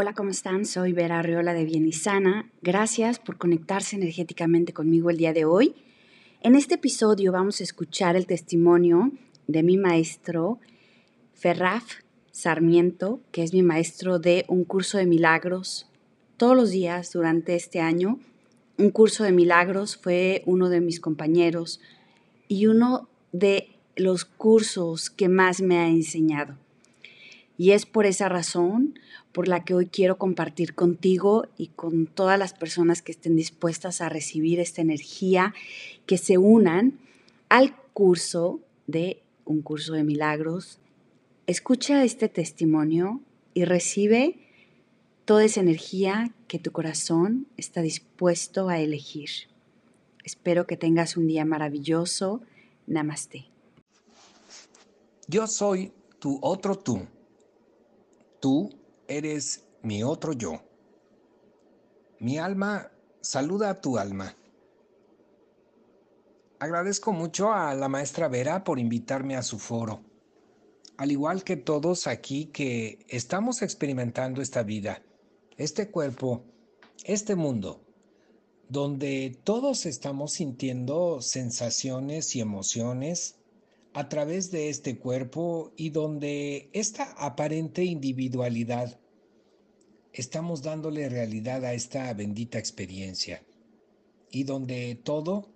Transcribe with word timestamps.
Hola, 0.00 0.14
¿cómo 0.14 0.30
están? 0.30 0.64
Soy 0.64 0.92
Vera 0.92 1.18
Arriola 1.18 1.54
de 1.54 1.64
Bien 1.64 1.84
y 1.84 1.92
Sana. 1.92 2.48
Gracias 2.62 3.18
por 3.18 3.36
conectarse 3.36 3.96
energéticamente 3.96 4.72
conmigo 4.72 5.10
el 5.10 5.16
día 5.16 5.32
de 5.32 5.44
hoy. 5.44 5.74
En 6.40 6.54
este 6.54 6.76
episodio 6.76 7.32
vamos 7.32 7.60
a 7.60 7.64
escuchar 7.64 8.14
el 8.14 8.24
testimonio 8.24 9.10
de 9.48 9.64
mi 9.64 9.76
maestro 9.76 10.60
Ferraf 11.34 11.82
Sarmiento, 12.30 13.18
que 13.32 13.42
es 13.42 13.52
mi 13.52 13.64
maestro 13.64 14.20
de 14.20 14.44
un 14.46 14.62
curso 14.62 14.98
de 14.98 15.06
milagros. 15.06 15.90
Todos 16.36 16.54
los 16.54 16.70
días 16.70 17.10
durante 17.12 17.56
este 17.56 17.80
año, 17.80 18.20
un 18.76 18.90
curso 18.90 19.24
de 19.24 19.32
milagros 19.32 19.96
fue 19.96 20.44
uno 20.46 20.68
de 20.68 20.80
mis 20.80 21.00
compañeros 21.00 21.80
y 22.46 22.66
uno 22.66 23.08
de 23.32 23.70
los 23.96 24.24
cursos 24.24 25.10
que 25.10 25.28
más 25.28 25.60
me 25.60 25.78
ha 25.78 25.88
enseñado. 25.88 26.56
Y 27.58 27.72
es 27.72 27.86
por 27.86 28.06
esa 28.06 28.28
razón 28.28 28.98
por 29.32 29.48
la 29.48 29.64
que 29.64 29.74
hoy 29.74 29.86
quiero 29.86 30.16
compartir 30.16 30.74
contigo 30.76 31.48
y 31.58 31.66
con 31.68 32.06
todas 32.06 32.38
las 32.38 32.54
personas 32.54 33.02
que 33.02 33.12
estén 33.12 33.34
dispuestas 33.34 34.00
a 34.00 34.08
recibir 34.08 34.60
esta 34.60 34.80
energía, 34.80 35.54
que 36.06 36.18
se 36.18 36.38
unan 36.38 37.00
al 37.48 37.74
curso 37.92 38.60
de 38.86 39.20
un 39.44 39.60
curso 39.62 39.94
de 39.94 40.04
milagros. 40.04 40.78
Escucha 41.48 42.04
este 42.04 42.28
testimonio 42.28 43.20
y 43.54 43.64
recibe 43.64 44.38
toda 45.24 45.44
esa 45.44 45.60
energía 45.60 46.32
que 46.46 46.60
tu 46.60 46.70
corazón 46.70 47.48
está 47.56 47.82
dispuesto 47.82 48.68
a 48.68 48.78
elegir. 48.78 49.30
Espero 50.24 50.66
que 50.66 50.76
tengas 50.76 51.16
un 51.16 51.26
día 51.26 51.44
maravilloso. 51.44 52.40
Namaste. 52.86 53.46
Yo 55.26 55.46
soy 55.46 55.92
tu 56.20 56.38
otro 56.40 56.76
tú. 56.76 57.06
Tú 58.40 58.70
eres 59.08 59.64
mi 59.82 60.02
otro 60.02 60.32
yo. 60.32 60.62
Mi 62.20 62.38
alma 62.38 62.90
saluda 63.20 63.70
a 63.70 63.80
tu 63.80 63.98
alma. 63.98 64.36
Agradezco 66.60 67.12
mucho 67.12 67.52
a 67.52 67.74
la 67.74 67.88
maestra 67.88 68.28
Vera 68.28 68.64
por 68.64 68.78
invitarme 68.78 69.36
a 69.36 69.42
su 69.42 69.58
foro, 69.58 70.00
al 70.96 71.12
igual 71.12 71.44
que 71.44 71.56
todos 71.56 72.08
aquí 72.08 72.46
que 72.46 73.04
estamos 73.08 73.62
experimentando 73.62 74.42
esta 74.42 74.64
vida, 74.64 75.02
este 75.56 75.90
cuerpo, 75.90 76.42
este 77.04 77.36
mundo, 77.36 77.80
donde 78.68 79.38
todos 79.44 79.86
estamos 79.86 80.32
sintiendo 80.32 81.22
sensaciones 81.22 82.34
y 82.34 82.40
emociones 82.40 83.36
a 83.94 84.08
través 84.08 84.50
de 84.50 84.68
este 84.68 84.98
cuerpo 84.98 85.72
y 85.76 85.90
donde 85.90 86.70
esta 86.72 87.12
aparente 87.12 87.84
individualidad 87.84 88.98
estamos 90.12 90.62
dándole 90.62 91.08
realidad 91.08 91.64
a 91.64 91.74
esta 91.74 92.12
bendita 92.14 92.58
experiencia 92.58 93.42
y 94.30 94.44
donde 94.44 94.94
todo, 95.02 95.48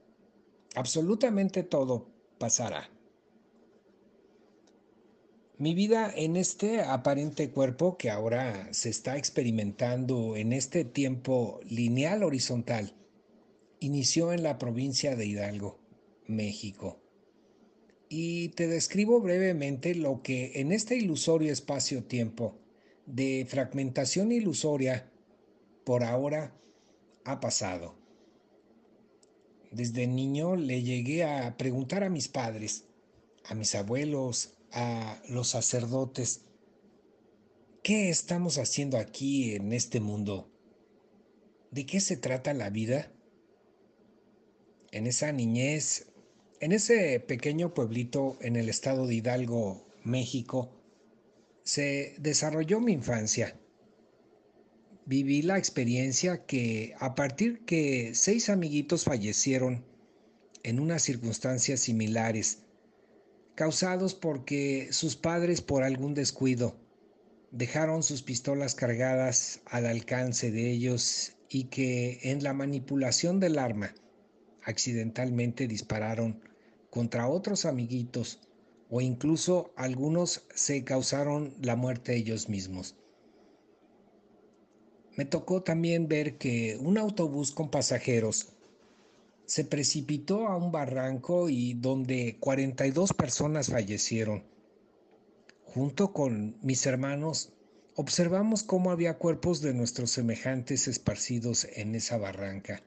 absolutamente 0.74 1.62
todo, 1.62 2.08
pasará. 2.38 2.88
Mi 5.58 5.74
vida 5.74 6.12
en 6.14 6.36
este 6.36 6.80
aparente 6.80 7.50
cuerpo 7.50 7.96
que 7.96 8.10
ahora 8.10 8.72
se 8.72 8.88
está 8.88 9.16
experimentando 9.16 10.36
en 10.36 10.52
este 10.52 10.84
tiempo 10.84 11.60
lineal 11.68 12.24
horizontal 12.24 12.94
inició 13.78 14.32
en 14.32 14.42
la 14.42 14.58
provincia 14.58 15.14
de 15.14 15.26
Hidalgo, 15.26 15.78
México 16.26 17.01
y 18.14 18.50
te 18.50 18.66
describo 18.66 19.22
brevemente 19.22 19.94
lo 19.94 20.22
que 20.22 20.60
en 20.60 20.70
este 20.70 20.96
ilusorio 20.96 21.50
espacio-tiempo 21.50 22.58
de 23.06 23.46
fragmentación 23.48 24.32
ilusoria 24.32 25.10
por 25.82 26.04
ahora 26.04 26.54
ha 27.24 27.40
pasado. 27.40 27.94
Desde 29.70 30.06
niño 30.06 30.56
le 30.56 30.82
llegué 30.82 31.24
a 31.24 31.56
preguntar 31.56 32.04
a 32.04 32.10
mis 32.10 32.28
padres, 32.28 32.84
a 33.46 33.54
mis 33.54 33.74
abuelos, 33.74 34.58
a 34.72 35.18
los 35.30 35.48
sacerdotes, 35.48 36.42
¿qué 37.82 38.10
estamos 38.10 38.58
haciendo 38.58 38.98
aquí 38.98 39.54
en 39.54 39.72
este 39.72 40.00
mundo? 40.00 40.50
¿De 41.70 41.86
qué 41.86 41.98
se 41.98 42.18
trata 42.18 42.52
la 42.52 42.68
vida? 42.68 43.10
En 44.90 45.06
esa 45.06 45.32
niñez 45.32 46.11
en 46.62 46.70
ese 46.70 47.18
pequeño 47.18 47.74
pueblito 47.74 48.38
en 48.40 48.54
el 48.54 48.68
estado 48.68 49.08
de 49.08 49.16
Hidalgo, 49.16 49.84
México, 50.04 50.70
se 51.64 52.14
desarrolló 52.20 52.78
mi 52.78 52.92
infancia. 52.92 53.56
Viví 55.04 55.42
la 55.42 55.58
experiencia 55.58 56.46
que 56.46 56.94
a 57.00 57.16
partir 57.16 57.64
que 57.64 58.12
seis 58.14 58.48
amiguitos 58.48 59.02
fallecieron 59.02 59.84
en 60.62 60.78
unas 60.78 61.02
circunstancias 61.02 61.80
similares, 61.80 62.60
causados 63.56 64.14
porque 64.14 64.86
sus 64.92 65.16
padres 65.16 65.62
por 65.62 65.82
algún 65.82 66.14
descuido 66.14 66.76
dejaron 67.50 68.04
sus 68.04 68.22
pistolas 68.22 68.76
cargadas 68.76 69.62
al 69.66 69.84
alcance 69.84 70.52
de 70.52 70.70
ellos 70.70 71.32
y 71.48 71.64
que 71.64 72.20
en 72.22 72.44
la 72.44 72.52
manipulación 72.52 73.40
del 73.40 73.58
arma 73.58 73.92
accidentalmente 74.62 75.66
dispararon 75.66 76.51
contra 76.92 77.26
otros 77.26 77.64
amiguitos 77.64 78.38
o 78.90 79.00
incluso 79.00 79.72
algunos 79.76 80.44
se 80.54 80.84
causaron 80.84 81.54
la 81.62 81.74
muerte 81.74 82.14
ellos 82.14 82.50
mismos. 82.50 82.96
Me 85.16 85.24
tocó 85.24 85.62
también 85.62 86.06
ver 86.06 86.36
que 86.36 86.76
un 86.78 86.98
autobús 86.98 87.50
con 87.50 87.70
pasajeros 87.70 88.52
se 89.46 89.64
precipitó 89.64 90.48
a 90.48 90.56
un 90.58 90.70
barranco 90.70 91.48
y 91.48 91.72
donde 91.72 92.36
42 92.38 93.14
personas 93.14 93.68
fallecieron. 93.68 94.44
Junto 95.64 96.12
con 96.12 96.58
mis 96.60 96.84
hermanos 96.84 97.54
observamos 97.96 98.64
cómo 98.64 98.90
había 98.90 99.16
cuerpos 99.16 99.62
de 99.62 99.72
nuestros 99.72 100.10
semejantes 100.10 100.88
esparcidos 100.88 101.66
en 101.74 101.94
esa 101.94 102.18
barranca. 102.18 102.82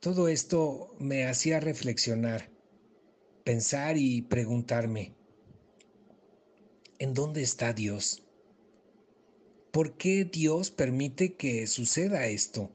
Todo 0.00 0.28
esto 0.28 0.96
me 0.98 1.26
hacía 1.26 1.60
reflexionar, 1.60 2.48
pensar 3.44 3.98
y 3.98 4.22
preguntarme, 4.22 5.12
¿en 6.98 7.12
dónde 7.12 7.42
está 7.42 7.74
Dios? 7.74 8.22
¿Por 9.70 9.98
qué 9.98 10.24
Dios 10.24 10.70
permite 10.70 11.34
que 11.34 11.66
suceda 11.66 12.28
esto? 12.28 12.70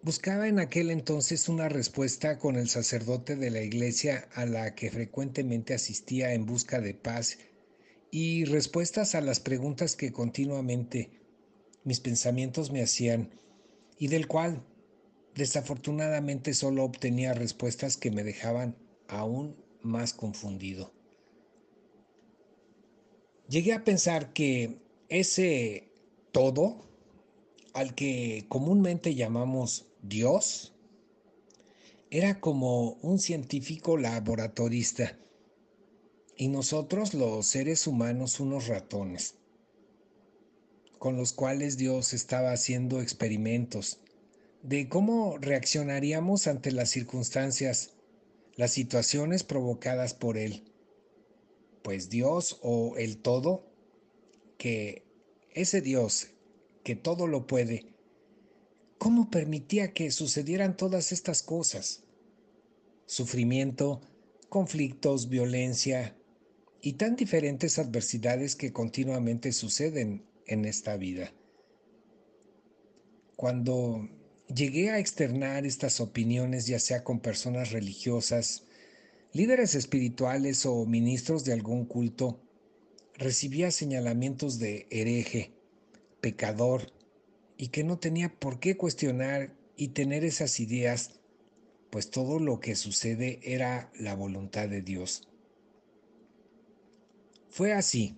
Buscaba 0.00 0.48
en 0.48 0.58
aquel 0.58 0.90
entonces 0.90 1.50
una 1.50 1.68
respuesta 1.68 2.38
con 2.38 2.56
el 2.56 2.70
sacerdote 2.70 3.36
de 3.36 3.50
la 3.50 3.60
iglesia 3.60 4.26
a 4.32 4.46
la 4.46 4.74
que 4.74 4.90
frecuentemente 4.90 5.74
asistía 5.74 6.32
en 6.32 6.46
busca 6.46 6.80
de 6.80 6.94
paz 6.94 7.36
y 8.10 8.46
respuestas 8.46 9.14
a 9.14 9.20
las 9.20 9.38
preguntas 9.38 9.96
que 9.96 10.12
continuamente 10.12 11.10
mis 11.84 12.00
pensamientos 12.00 12.70
me 12.70 12.82
hacían 12.82 13.38
y 13.98 14.08
del 14.08 14.26
cual 14.26 14.62
desafortunadamente 15.34 16.54
solo 16.54 16.84
obtenía 16.84 17.34
respuestas 17.34 17.96
que 17.96 18.10
me 18.10 18.24
dejaban 18.24 18.76
aún 19.08 19.56
más 19.80 20.12
confundido. 20.12 20.92
Llegué 23.48 23.72
a 23.72 23.84
pensar 23.84 24.32
que 24.32 24.78
ese 25.08 25.90
todo, 26.32 26.88
al 27.74 27.94
que 27.94 28.46
comúnmente 28.48 29.14
llamamos 29.14 29.86
Dios, 30.02 30.74
era 32.10 32.40
como 32.40 32.92
un 33.02 33.18
científico 33.18 33.96
laboratorista 33.96 35.18
y 36.36 36.48
nosotros 36.48 37.14
los 37.14 37.46
seres 37.46 37.86
humanos 37.86 38.40
unos 38.40 38.68
ratones 38.68 39.36
con 41.02 41.16
los 41.16 41.32
cuales 41.32 41.78
Dios 41.78 42.12
estaba 42.12 42.52
haciendo 42.52 43.00
experimentos 43.00 43.98
de 44.62 44.88
cómo 44.88 45.36
reaccionaríamos 45.36 46.46
ante 46.46 46.70
las 46.70 46.90
circunstancias, 46.90 47.94
las 48.54 48.70
situaciones 48.70 49.42
provocadas 49.42 50.14
por 50.14 50.38
Él. 50.38 50.62
Pues 51.82 52.08
Dios 52.08 52.60
o 52.62 52.96
el 52.98 53.16
todo, 53.16 53.66
que 54.58 55.02
ese 55.50 55.80
Dios 55.80 56.28
que 56.84 56.94
todo 56.94 57.26
lo 57.26 57.48
puede, 57.48 57.84
¿cómo 58.98 59.28
permitía 59.28 59.92
que 59.94 60.12
sucedieran 60.12 60.76
todas 60.76 61.10
estas 61.10 61.42
cosas? 61.42 62.04
Sufrimiento, 63.06 64.02
conflictos, 64.48 65.28
violencia 65.28 66.16
y 66.80 66.92
tan 66.92 67.16
diferentes 67.16 67.80
adversidades 67.80 68.54
que 68.54 68.72
continuamente 68.72 69.50
suceden 69.50 70.30
en 70.52 70.64
esta 70.64 70.96
vida. 70.96 71.32
Cuando 73.36 74.08
llegué 74.54 74.90
a 74.90 74.98
externar 74.98 75.66
estas 75.66 76.00
opiniones, 76.00 76.66
ya 76.66 76.78
sea 76.78 77.02
con 77.02 77.20
personas 77.20 77.72
religiosas, 77.72 78.64
líderes 79.32 79.74
espirituales 79.74 80.66
o 80.66 80.84
ministros 80.86 81.44
de 81.44 81.52
algún 81.52 81.86
culto, 81.86 82.40
recibía 83.14 83.70
señalamientos 83.70 84.58
de 84.58 84.86
hereje, 84.90 85.52
pecador, 86.20 86.92
y 87.56 87.68
que 87.68 87.84
no 87.84 87.98
tenía 87.98 88.28
por 88.28 88.60
qué 88.60 88.76
cuestionar 88.76 89.54
y 89.76 89.88
tener 89.88 90.24
esas 90.24 90.58
ideas, 90.60 91.20
pues 91.90 92.10
todo 92.10 92.38
lo 92.38 92.60
que 92.60 92.74
sucede 92.74 93.40
era 93.42 93.90
la 93.98 94.14
voluntad 94.14 94.68
de 94.68 94.82
Dios. 94.82 95.28
Fue 97.50 97.72
así 97.72 98.16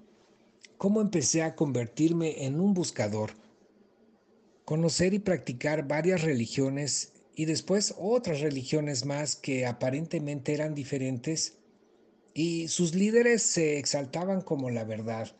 como 0.78 1.00
empecé 1.00 1.42
a 1.42 1.54
convertirme 1.54 2.44
en 2.44 2.60
un 2.60 2.74
buscador, 2.74 3.32
conocer 4.64 5.14
y 5.14 5.18
practicar 5.18 5.86
varias 5.86 6.22
religiones 6.22 7.12
y 7.36 7.44
después 7.46 7.94
otras 7.98 8.40
religiones 8.40 9.04
más 9.04 9.36
que 9.36 9.66
aparentemente 9.66 10.54
eran 10.54 10.74
diferentes 10.74 11.58
y 12.32 12.68
sus 12.68 12.94
líderes 12.94 13.42
se 13.42 13.78
exaltaban 13.78 14.40
como 14.40 14.70
la 14.70 14.84
verdad, 14.84 15.36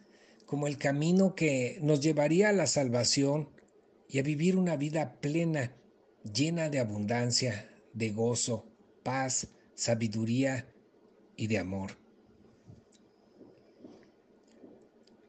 como 0.47 0.67
el 0.67 0.79
camino 0.79 1.35
que 1.35 1.79
nos 1.83 2.01
llevaría 2.01 2.51
a 2.51 2.53
la 2.53 2.67
salvación 2.67 3.49
y 4.09 4.19
a 4.19 4.23
vivir 4.23 4.57
una 4.57 4.77
vida 4.77 5.19
plena, 5.21 5.73
llena 6.33 6.69
de 6.69 6.79
abundancia, 6.79 7.69
de 7.93 8.11
gozo, 8.11 8.65
paz, 9.03 9.49
sabiduría 9.75 10.69
y 11.37 11.49
de 11.49 11.59
amor. 11.59 12.04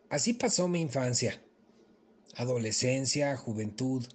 Así 0.09 0.33
pasó 0.33 0.67
mi 0.67 0.81
infancia, 0.81 1.41
adolescencia, 2.35 3.35
juventud, 3.37 4.05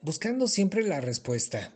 buscando 0.00 0.48
siempre 0.48 0.82
la 0.82 1.00
respuesta. 1.00 1.74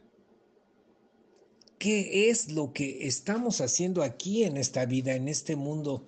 ¿Qué 1.78 2.30
es 2.30 2.52
lo 2.52 2.72
que 2.72 3.06
estamos 3.06 3.60
haciendo 3.60 4.02
aquí 4.02 4.44
en 4.44 4.56
esta 4.56 4.86
vida, 4.86 5.14
en 5.14 5.28
este 5.28 5.54
mundo, 5.56 6.06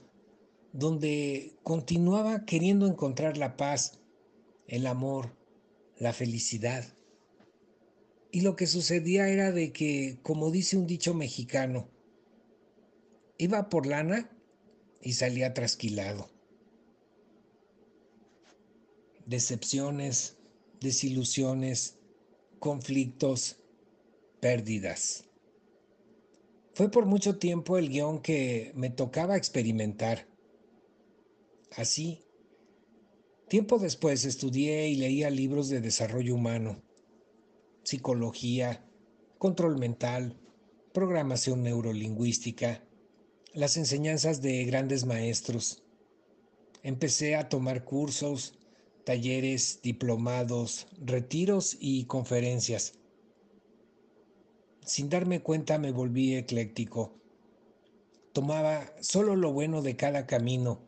donde 0.73 1.55
continuaba 1.63 2.45
queriendo 2.47 2.87
encontrar 2.87 3.37
la 3.37 3.57
paz, 3.57 3.99
el 4.67 4.87
amor, 4.87 5.37
la 5.99 6.13
felicidad? 6.13 6.85
Y 8.31 8.41
lo 8.41 8.57
que 8.57 8.67
sucedía 8.67 9.29
era 9.29 9.53
de 9.53 9.73
que, 9.73 10.19
como 10.23 10.51
dice 10.51 10.79
un 10.79 10.87
dicho 10.87 11.13
mexicano, 11.13 11.91
iba 13.37 13.69
por 13.69 13.87
lana 13.87 14.31
y 15.03 15.13
salía 15.13 15.53
trasquilado. 15.53 16.31
Decepciones, 19.27 20.37
desilusiones, 20.81 21.99
conflictos, 22.59 23.57
pérdidas. 24.41 25.25
Fue 26.75 26.91
por 26.91 27.07
mucho 27.07 27.39
tiempo 27.39 27.79
el 27.79 27.89
guion 27.89 28.21
que 28.21 28.73
me 28.75 28.91
tocaba 28.91 29.37
experimentar. 29.37 30.27
Así, 31.77 32.25
tiempo 33.49 33.79
después 33.79 34.25
estudié 34.25 34.89
y 34.89 34.97
leía 34.97 35.31
libros 35.31 35.69
de 35.69 35.81
desarrollo 35.81 36.35
humano, 36.35 36.83
psicología, 37.83 38.85
control 39.39 39.79
mental, 39.79 40.39
programación 40.93 41.63
neurolingüística, 41.63 42.83
las 43.55 43.77
enseñanzas 43.77 44.41
de 44.41 44.65
grandes 44.65 45.05
maestros. 45.05 45.83
Empecé 46.83 47.37
a 47.37 47.49
tomar 47.49 47.85
cursos, 47.85 48.59
talleres, 49.05 49.81
diplomados, 49.83 50.87
retiros 51.01 51.77
y 51.81 52.05
conferencias. 52.05 52.95
Sin 54.85 55.09
darme 55.09 55.41
cuenta 55.43 55.79
me 55.79 55.93
volví 55.93 56.35
ecléctico. 56.35 57.13
Tomaba 58.33 58.93
solo 59.01 59.37
lo 59.37 59.53
bueno 59.53 59.83
de 59.83 59.97
cada 59.97 60.27
camino 60.27 60.81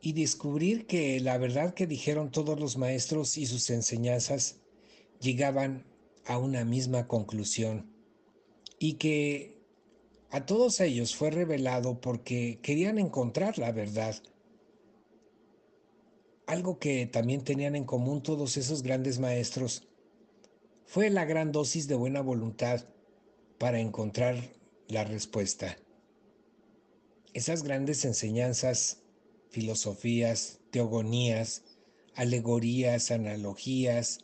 y 0.00 0.12
descubrir 0.12 0.86
que 0.86 1.20
la 1.20 1.38
verdad 1.38 1.74
que 1.74 1.86
dijeron 1.86 2.30
todos 2.30 2.58
los 2.58 2.76
maestros 2.76 3.36
y 3.36 3.46
sus 3.46 3.68
enseñanzas 3.70 4.56
llegaban 5.20 5.84
a 6.24 6.38
una 6.38 6.64
misma 6.64 7.08
conclusión 7.08 7.90
y 8.78 8.94
que 8.94 9.58
a 10.30 10.46
todos 10.46 10.80
ellos 10.80 11.16
fue 11.16 11.30
revelado 11.30 12.00
porque 12.00 12.60
querían 12.62 12.98
encontrar 12.98 13.58
la 13.58 13.72
verdad 13.72 14.14
algo 16.48 16.78
que 16.78 17.06
también 17.06 17.44
tenían 17.44 17.76
en 17.76 17.84
común 17.84 18.22
todos 18.22 18.56
esos 18.56 18.82
grandes 18.82 19.18
maestros 19.18 19.86
fue 20.86 21.10
la 21.10 21.26
gran 21.26 21.52
dosis 21.52 21.86
de 21.88 21.94
buena 21.94 22.22
voluntad 22.22 22.86
para 23.58 23.80
encontrar 23.80 24.34
la 24.88 25.04
respuesta. 25.04 25.76
Esas 27.34 27.62
grandes 27.62 28.06
enseñanzas, 28.06 29.02
filosofías, 29.50 30.60
teogonías, 30.70 31.64
alegorías, 32.14 33.10
analogías, 33.10 34.20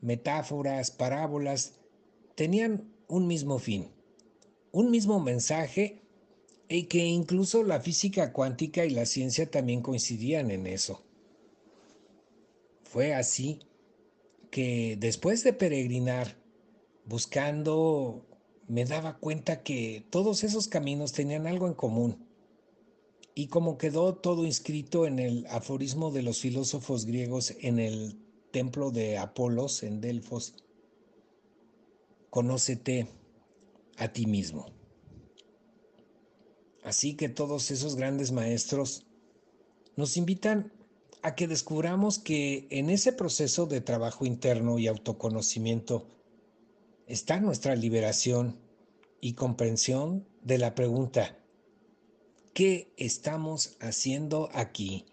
metáforas, 0.00 0.90
parábolas, 0.90 1.74
tenían 2.34 2.90
un 3.08 3.26
mismo 3.26 3.58
fin, 3.58 3.90
un 4.72 4.90
mismo 4.90 5.20
mensaje 5.20 6.00
y 6.66 6.84
que 6.84 7.04
incluso 7.04 7.62
la 7.62 7.80
física 7.80 8.32
cuántica 8.32 8.86
y 8.86 8.90
la 8.90 9.04
ciencia 9.04 9.50
también 9.50 9.82
coincidían 9.82 10.50
en 10.50 10.66
eso. 10.66 11.04
Fue 12.88 13.12
así 13.14 13.60
que 14.50 14.96
después 14.98 15.44
de 15.44 15.52
peregrinar, 15.52 16.38
buscando, 17.04 18.26
me 18.66 18.86
daba 18.86 19.18
cuenta 19.18 19.62
que 19.62 20.06
todos 20.08 20.42
esos 20.42 20.68
caminos 20.68 21.12
tenían 21.12 21.46
algo 21.46 21.66
en 21.66 21.74
común. 21.74 22.26
Y 23.34 23.48
como 23.48 23.76
quedó 23.76 24.14
todo 24.14 24.46
inscrito 24.46 25.04
en 25.06 25.18
el 25.18 25.46
aforismo 25.48 26.10
de 26.10 26.22
los 26.22 26.40
filósofos 26.40 27.04
griegos 27.04 27.54
en 27.60 27.78
el 27.78 28.18
templo 28.52 28.90
de 28.90 29.18
Apolos 29.18 29.82
en 29.82 30.00
Delfos, 30.00 30.54
conócete 32.30 33.06
a 33.98 34.08
ti 34.14 34.24
mismo. 34.24 34.72
Así 36.82 37.16
que 37.16 37.28
todos 37.28 37.70
esos 37.70 37.96
grandes 37.96 38.32
maestros 38.32 39.04
nos 39.94 40.16
invitan 40.16 40.72
a 41.22 41.34
que 41.34 41.48
descubramos 41.48 42.18
que 42.18 42.66
en 42.70 42.90
ese 42.90 43.12
proceso 43.12 43.66
de 43.66 43.80
trabajo 43.80 44.24
interno 44.24 44.78
y 44.78 44.86
autoconocimiento 44.86 46.06
está 47.06 47.40
nuestra 47.40 47.74
liberación 47.74 48.58
y 49.20 49.32
comprensión 49.32 50.26
de 50.42 50.58
la 50.58 50.74
pregunta, 50.74 51.38
¿qué 52.54 52.92
estamos 52.96 53.76
haciendo 53.80 54.48
aquí? 54.52 55.06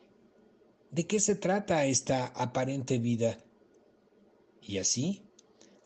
¿De 0.92 1.08
qué 1.08 1.20
se 1.20 1.36
trata 1.36 1.86
esta 1.86 2.28
aparente 2.28 3.00
vida? 3.00 3.38
Y 4.62 4.78
así 4.78 5.24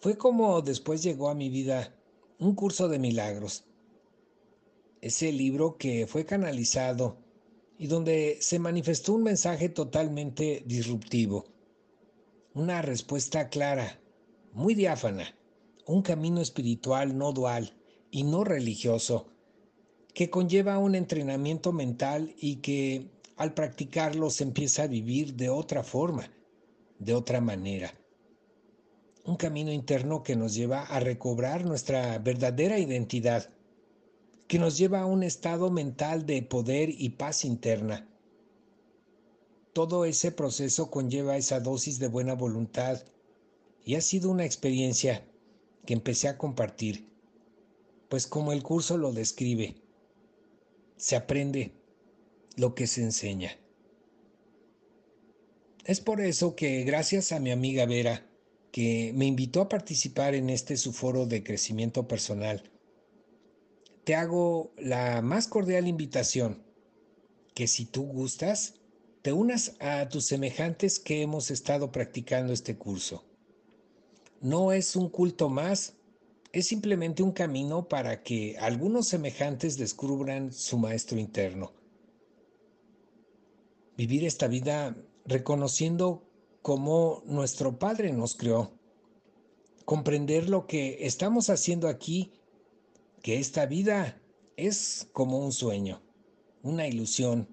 fue 0.01 0.17
como 0.17 0.61
después 0.61 1.03
llegó 1.03 1.29
a 1.29 1.35
mi 1.35 1.49
vida 1.49 1.95
un 2.39 2.55
curso 2.55 2.87
de 2.87 2.99
milagros. 2.99 3.65
Ese 5.01 5.31
libro 5.31 5.77
que 5.77 6.07
fue 6.07 6.25
canalizado 6.25 7.17
y 7.79 7.87
donde 7.87 8.37
se 8.41 8.59
manifestó 8.59 9.13
un 9.13 9.23
mensaje 9.23 9.69
totalmente 9.69 10.63
disruptivo, 10.65 11.45
una 12.53 12.81
respuesta 12.81 13.47
clara, 13.47 14.01
muy 14.51 14.75
diáfana, 14.75 15.33
un 15.85 16.01
camino 16.01 16.41
espiritual 16.41 17.17
no 17.17 17.31
dual 17.31 17.73
y 18.11 18.25
no 18.25 18.43
religioso, 18.43 19.27
que 20.13 20.29
conlleva 20.29 20.77
un 20.77 20.93
entrenamiento 20.93 21.71
mental 21.71 22.35
y 22.37 22.57
que 22.57 23.11
al 23.37 23.53
practicarlo 23.53 24.29
se 24.29 24.43
empieza 24.43 24.83
a 24.83 24.87
vivir 24.87 25.35
de 25.35 25.47
otra 25.47 25.81
forma, 25.81 26.29
de 26.99 27.13
otra 27.13 27.39
manera. 27.39 27.93
Un 29.23 29.37
camino 29.37 29.71
interno 29.71 30.21
que 30.21 30.35
nos 30.35 30.53
lleva 30.53 30.81
a 30.83 30.99
recobrar 30.99 31.63
nuestra 31.63 32.19
verdadera 32.19 32.77
identidad 32.77 33.49
que 34.49 34.57
nos 34.57 34.79
lleva 34.79 35.01
a 35.01 35.05
un 35.05 35.21
estado 35.21 35.69
mental 35.69 36.25
de 36.25 36.41
poder 36.41 36.89
y 36.89 37.09
paz 37.09 37.45
interna. 37.45 38.09
Todo 39.73 40.05
ese 40.05 40.31
proceso 40.31 40.89
conlleva 40.89 41.37
esa 41.37 41.59
dosis 41.59 41.99
de 41.99 42.07
buena 42.07 42.33
voluntad 42.33 43.03
y 43.85 43.93
ha 43.93 44.01
sido 44.01 44.31
una 44.31 44.45
experiencia 44.45 45.23
que 45.85 45.93
empecé 45.93 46.29
a 46.29 46.39
compartir, 46.39 47.07
pues 48.09 48.25
como 48.25 48.51
el 48.51 48.63
curso 48.63 48.97
lo 48.97 49.13
describe, 49.13 49.75
se 50.97 51.15
aprende 51.15 51.71
lo 52.55 52.73
que 52.73 52.87
se 52.87 53.03
enseña. 53.03 53.51
Es 55.85 56.01
por 56.01 56.21
eso 56.21 56.55
que 56.55 56.83
gracias 56.85 57.33
a 57.33 57.39
mi 57.39 57.51
amiga 57.51 57.85
Vera, 57.85 58.27
que 58.71 59.11
me 59.13 59.27
invitó 59.27 59.61
a 59.61 59.69
participar 59.69 60.33
en 60.33 60.49
este 60.49 60.75
su 60.75 60.91
foro 60.91 61.27
de 61.27 61.43
crecimiento 61.43 62.07
personal, 62.07 62.71
te 64.03 64.15
hago 64.15 64.71
la 64.77 65.21
más 65.21 65.47
cordial 65.47 65.87
invitación 65.87 66.63
que 67.53 67.67
si 67.67 67.85
tú 67.85 68.03
gustas, 68.03 68.75
te 69.21 69.33
unas 69.33 69.75
a 69.79 70.07
tus 70.07 70.25
semejantes 70.25 70.97
que 70.97 71.21
hemos 71.21 71.51
estado 71.51 71.91
practicando 71.91 72.53
este 72.53 72.77
curso. 72.77 73.25
No 74.39 74.71
es 74.71 74.95
un 74.95 75.09
culto 75.09 75.49
más, 75.49 75.95
es 76.53 76.67
simplemente 76.67 77.21
un 77.21 77.33
camino 77.33 77.87
para 77.89 78.23
que 78.23 78.57
algunos 78.59 79.07
semejantes 79.07 79.77
descubran 79.77 80.53
su 80.53 80.77
maestro 80.77 81.19
interno. 81.19 81.73
Vivir 83.97 84.23
esta 84.25 84.47
vida 84.47 84.95
reconociendo 85.25 86.23
cómo 86.61 87.23
nuestro 87.25 87.77
Padre 87.77 88.13
nos 88.13 88.35
creó. 88.35 88.71
Comprender 89.83 90.47
lo 90.47 90.65
que 90.65 91.05
estamos 91.05 91.49
haciendo 91.49 91.89
aquí, 91.89 92.31
que 93.21 93.39
esta 93.39 93.65
vida 93.65 94.21
es 94.57 95.07
como 95.13 95.39
un 95.39 95.51
sueño, 95.51 96.01
una 96.63 96.87
ilusión, 96.87 97.47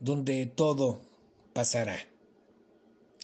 donde 0.00 0.46
todo 0.46 1.02
pasará. 1.52 1.98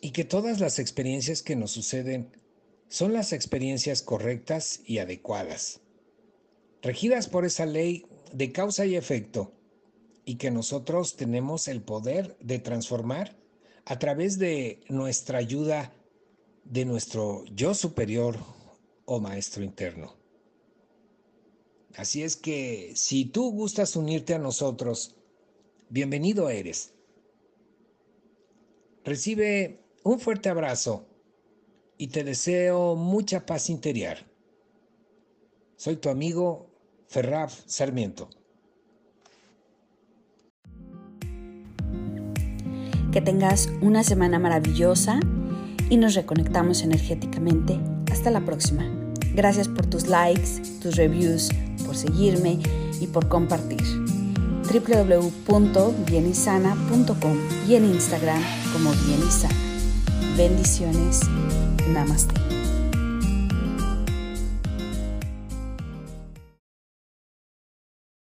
Y 0.00 0.10
que 0.10 0.24
todas 0.24 0.60
las 0.60 0.78
experiencias 0.78 1.42
que 1.42 1.56
nos 1.56 1.70
suceden 1.70 2.36
son 2.88 3.12
las 3.12 3.32
experiencias 3.32 4.02
correctas 4.02 4.80
y 4.86 4.98
adecuadas, 4.98 5.80
regidas 6.82 7.28
por 7.28 7.44
esa 7.44 7.66
ley 7.66 8.06
de 8.32 8.52
causa 8.52 8.86
y 8.86 8.96
efecto, 8.96 9.52
y 10.24 10.36
que 10.36 10.50
nosotros 10.50 11.16
tenemos 11.16 11.68
el 11.68 11.82
poder 11.82 12.36
de 12.40 12.58
transformar 12.58 13.36
a 13.84 13.98
través 13.98 14.38
de 14.38 14.80
nuestra 14.88 15.38
ayuda 15.38 15.92
de 16.64 16.84
nuestro 16.84 17.44
yo 17.54 17.74
superior 17.74 18.38
o 19.04 19.20
maestro 19.20 19.62
interno. 19.62 20.23
Así 21.96 22.22
es 22.22 22.36
que 22.36 22.92
si 22.96 23.24
tú 23.24 23.52
gustas 23.52 23.94
unirte 23.94 24.34
a 24.34 24.38
nosotros, 24.38 25.14
bienvenido 25.88 26.50
eres. 26.50 26.92
Recibe 29.04 29.80
un 30.02 30.18
fuerte 30.18 30.48
abrazo 30.48 31.06
y 31.96 32.08
te 32.08 32.24
deseo 32.24 32.96
mucha 32.96 33.46
paz 33.46 33.70
interior. 33.70 34.16
Soy 35.76 35.96
tu 35.96 36.08
amigo 36.08 36.70
Ferraf 37.06 37.60
Sarmiento. 37.66 38.28
Que 43.12 43.20
tengas 43.20 43.68
una 43.80 44.02
semana 44.02 44.40
maravillosa 44.40 45.20
y 45.88 45.96
nos 45.96 46.14
reconectamos 46.14 46.82
energéticamente. 46.82 47.78
Hasta 48.10 48.30
la 48.30 48.44
próxima. 48.44 48.84
Gracias 49.34 49.68
por 49.68 49.86
tus 49.86 50.08
likes, 50.08 50.60
tus 50.80 50.96
reviews, 50.96 51.50
por 51.94 52.00
seguirme 52.00 52.58
y 53.00 53.06
por 53.06 53.28
compartir. 53.28 53.82
www.bienisana.com 55.46 57.36
y 57.68 57.74
en 57.76 57.84
Instagram 57.84 58.42
como 58.72 58.90
Bienisana. 59.06 59.54
Bendiciones. 60.36 61.20
Namaste. 61.92 62.43